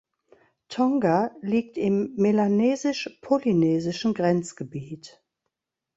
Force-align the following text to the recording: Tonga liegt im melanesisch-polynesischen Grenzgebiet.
Tonga 0.67 1.29
liegt 1.43 1.77
im 1.77 2.15
melanesisch-polynesischen 2.15 4.15
Grenzgebiet. 4.15 5.21